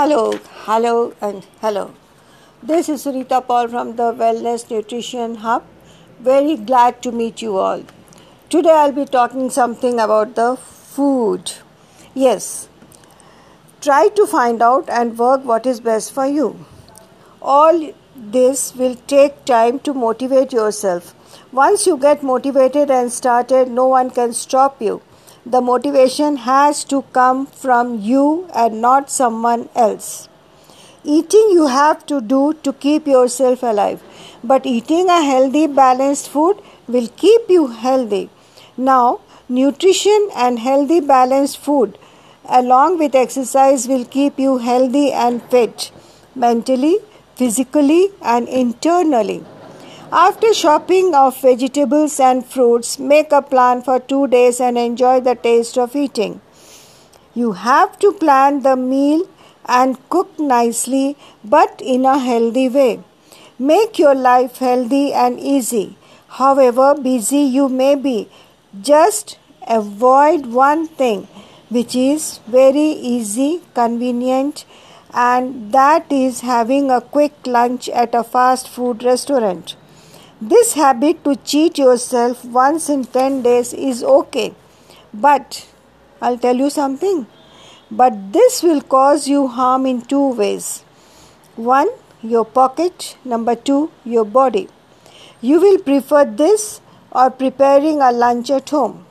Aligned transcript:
Hello, 0.00 0.32
hello, 0.64 1.12
and 1.20 1.46
hello. 1.60 1.90
This 2.62 2.88
is 2.88 3.02
Sunita 3.04 3.46
Paul 3.46 3.68
from 3.68 3.96
the 3.96 4.04
Wellness 4.20 4.62
Nutrition 4.70 5.34
Hub. 5.34 5.62
Very 6.20 6.56
glad 6.56 7.02
to 7.02 7.12
meet 7.12 7.42
you 7.42 7.58
all. 7.58 7.82
Today 8.48 8.70
I'll 8.70 8.92
be 8.92 9.04
talking 9.04 9.50
something 9.50 10.00
about 10.00 10.36
the 10.36 10.56
food. 10.56 11.52
Yes, 12.14 12.70
try 13.82 14.08
to 14.20 14.26
find 14.26 14.62
out 14.62 14.88
and 14.88 15.18
work 15.18 15.44
what 15.44 15.66
is 15.66 15.80
best 15.80 16.14
for 16.14 16.24
you. 16.24 16.64
All 17.42 17.92
this 18.16 18.74
will 18.74 18.94
take 19.06 19.44
time 19.44 19.80
to 19.80 19.92
motivate 19.92 20.54
yourself. 20.54 21.14
Once 21.52 21.86
you 21.86 21.98
get 21.98 22.22
motivated 22.22 22.90
and 22.90 23.12
started, 23.12 23.70
no 23.70 23.86
one 23.86 24.08
can 24.08 24.32
stop 24.32 24.80
you 24.80 25.02
the 25.46 25.60
motivation 25.60 26.36
has 26.36 26.84
to 26.84 27.02
come 27.12 27.46
from 27.46 28.00
you 28.00 28.48
and 28.54 28.80
not 28.80 29.10
someone 29.10 29.68
else. 29.74 30.28
Eating 31.04 31.48
you 31.50 31.66
have 31.68 32.04
to 32.06 32.20
do 32.20 32.54
to 32.62 32.72
keep 32.72 33.06
yourself 33.06 33.62
alive, 33.62 34.02
but 34.44 34.66
eating 34.66 35.08
a 35.08 35.22
healthy, 35.22 35.66
balanced 35.66 36.28
food 36.28 36.60
will 36.88 37.08
keep 37.08 37.48
you 37.48 37.68
healthy. 37.68 38.28
Now, 38.76 39.20
nutrition 39.48 40.28
and 40.36 40.58
healthy, 40.58 41.00
balanced 41.00 41.58
food 41.58 41.98
along 42.48 42.98
with 42.98 43.14
exercise 43.14 43.86
will 43.86 44.04
keep 44.04 44.38
you 44.38 44.58
healthy 44.58 45.12
and 45.12 45.42
fit 45.50 45.90
mentally, 46.34 46.98
physically, 47.36 48.08
and 48.22 48.48
internally. 48.48 49.44
After 50.12 50.52
shopping 50.52 51.14
of 51.14 51.40
vegetables 51.40 52.18
and 52.18 52.44
fruits, 52.44 52.98
make 52.98 53.30
a 53.30 53.40
plan 53.40 53.80
for 53.80 54.00
two 54.00 54.26
days 54.26 54.60
and 54.60 54.76
enjoy 54.76 55.20
the 55.20 55.36
taste 55.36 55.78
of 55.78 55.94
eating. 55.94 56.40
You 57.32 57.52
have 57.52 57.96
to 58.00 58.10
plan 58.10 58.62
the 58.62 58.74
meal 58.74 59.28
and 59.66 59.96
cook 60.08 60.36
nicely 60.36 61.16
but 61.44 61.80
in 61.80 62.04
a 62.06 62.18
healthy 62.18 62.68
way. 62.68 63.04
Make 63.56 64.00
your 64.00 64.16
life 64.16 64.56
healthy 64.56 65.12
and 65.12 65.38
easy. 65.38 65.96
However 66.26 66.96
busy 66.96 67.42
you 67.42 67.68
may 67.68 67.94
be, 67.94 68.28
just 68.80 69.38
avoid 69.68 70.46
one 70.46 70.88
thing 70.88 71.28
which 71.68 71.94
is 71.94 72.40
very 72.48 72.90
easy, 73.14 73.62
convenient, 73.74 74.64
and 75.14 75.70
that 75.70 76.10
is 76.10 76.40
having 76.40 76.90
a 76.90 77.00
quick 77.00 77.46
lunch 77.46 77.88
at 77.90 78.12
a 78.12 78.24
fast 78.24 78.68
food 78.68 79.04
restaurant. 79.04 79.76
This 80.42 80.72
habit 80.72 81.22
to 81.24 81.36
cheat 81.36 81.76
yourself 81.76 82.46
once 82.46 82.88
in 82.88 83.04
10 83.04 83.42
days 83.42 83.74
is 83.74 84.02
okay. 84.02 84.54
But 85.12 85.66
I'll 86.22 86.38
tell 86.38 86.56
you 86.56 86.70
something. 86.70 87.26
But 87.90 88.32
this 88.32 88.62
will 88.62 88.80
cause 88.80 89.28
you 89.28 89.48
harm 89.48 89.84
in 89.84 90.00
two 90.00 90.32
ways. 90.32 90.82
One, 91.56 91.88
your 92.22 92.46
pocket. 92.46 93.18
Number 93.22 93.54
two, 93.54 93.90
your 94.02 94.24
body. 94.24 94.68
You 95.42 95.60
will 95.60 95.78
prefer 95.78 96.24
this 96.24 96.80
or 97.12 97.28
preparing 97.28 98.00
a 98.00 98.10
lunch 98.10 98.50
at 98.50 98.70
home. 98.70 99.04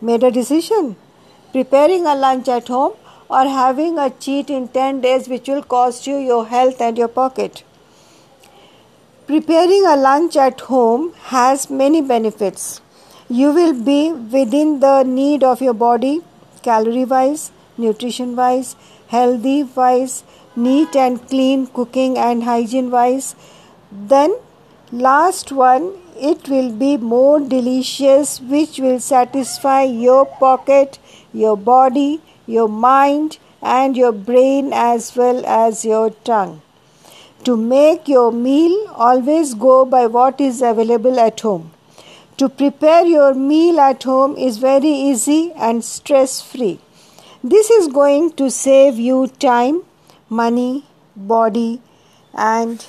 Made 0.00 0.24
a 0.24 0.32
decision. 0.32 0.96
Preparing 1.52 2.04
a 2.04 2.16
lunch 2.16 2.48
at 2.48 2.66
home 2.66 2.94
or 3.28 3.44
having 3.44 4.00
a 4.00 4.10
cheat 4.10 4.50
in 4.50 4.66
10 4.66 5.02
days 5.02 5.28
which 5.28 5.46
will 5.46 5.62
cost 5.62 6.08
you 6.08 6.16
your 6.16 6.46
health 6.46 6.80
and 6.80 6.98
your 6.98 7.06
pocket. 7.06 7.62
Preparing 9.26 9.86
a 9.86 9.96
lunch 9.96 10.36
at 10.36 10.60
home 10.60 11.14
has 11.28 11.70
many 11.70 12.02
benefits. 12.02 12.82
You 13.30 13.52
will 13.52 13.72
be 13.72 14.12
within 14.12 14.80
the 14.80 15.02
need 15.02 15.42
of 15.42 15.62
your 15.62 15.72
body, 15.72 16.20
calorie 16.62 17.06
wise, 17.06 17.50
nutrition 17.78 18.36
wise, 18.36 18.76
healthy 19.06 19.62
wise, 19.62 20.24
neat 20.54 20.94
and 20.94 21.26
clean 21.30 21.68
cooking 21.68 22.18
and 22.18 22.44
hygiene 22.44 22.90
wise. 22.90 23.34
Then, 23.90 24.36
last 24.92 25.50
one, 25.52 25.94
it 26.20 26.46
will 26.50 26.70
be 26.70 26.98
more 26.98 27.40
delicious, 27.40 28.42
which 28.42 28.78
will 28.78 29.00
satisfy 29.00 29.84
your 29.84 30.26
pocket, 30.26 30.98
your 31.32 31.56
body, 31.56 32.20
your 32.46 32.68
mind, 32.68 33.38
and 33.62 33.96
your 33.96 34.12
brain 34.12 34.70
as 34.74 35.16
well 35.16 35.42
as 35.46 35.82
your 35.82 36.10
tongue. 36.10 36.60
To 37.44 37.56
make 37.58 38.08
your 38.08 38.32
meal, 38.32 38.88
always 38.94 39.52
go 39.52 39.84
by 39.84 40.06
what 40.06 40.40
is 40.40 40.62
available 40.62 41.20
at 41.20 41.40
home. 41.40 41.72
To 42.38 42.48
prepare 42.48 43.04
your 43.04 43.34
meal 43.34 43.80
at 43.80 44.02
home 44.04 44.36
is 44.38 44.56
very 44.56 44.88
easy 44.88 45.52
and 45.54 45.84
stress 45.84 46.40
free. 46.40 46.78
This 47.42 47.68
is 47.70 47.88
going 47.88 48.32
to 48.38 48.50
save 48.50 48.98
you 48.98 49.26
time, 49.26 49.82
money, 50.30 50.86
body, 51.14 51.82
and 52.32 52.86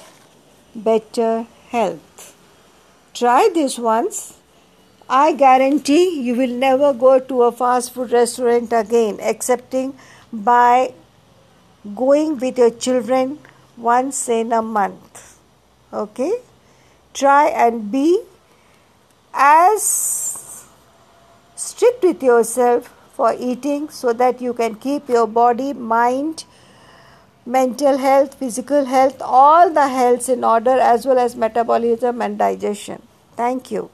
better 0.73 1.47
health. 1.69 2.33
Try 3.13 3.49
this 3.53 3.77
once. 3.77 4.37
I 5.09 5.33
guarantee 5.33 6.21
you 6.21 6.35
will 6.35 6.55
never 6.67 6.93
go 6.93 7.19
to 7.19 7.43
a 7.43 7.51
fast 7.51 7.93
food 7.93 8.13
restaurant 8.13 8.71
again, 8.71 9.17
excepting 9.19 9.97
by 10.31 10.93
going 11.93 12.37
with 12.37 12.57
your 12.57 12.71
children 12.71 13.37
once 13.77 14.29
in 14.29 14.51
a 14.51 14.61
month. 14.61 15.39
Okay? 15.93 16.39
Try 17.13 17.47
and 17.47 17.91
be 17.91 18.21
as 19.33 20.65
strict 21.55 22.03
with 22.03 22.21
yourself 22.23 22.93
for 23.13 23.33
eating 23.39 23.89
so 23.89 24.13
that 24.13 24.41
you 24.41 24.53
can 24.53 24.75
keep 24.75 25.07
your 25.07 25.27
body, 25.27 25.71
mind, 25.73 26.43
mental 27.45 27.97
health, 27.97 28.35
physical 28.35 28.85
health, 28.85 29.21
all 29.21 29.69
the 29.71 29.87
healths 29.87 30.27
in 30.29 30.43
order 30.43 30.71
as 30.71 31.05
well 31.05 31.17
as 31.17 31.35
metabolism 31.35 32.21
and 32.21 32.37
digestion. 32.37 33.01
Thank 33.35 33.71
you. 33.71 33.89